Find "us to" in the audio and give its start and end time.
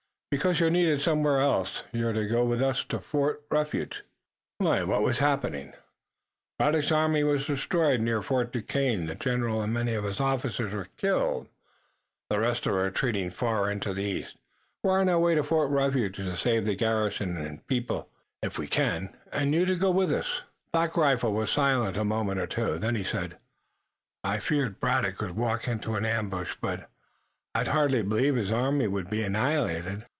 2.61-2.99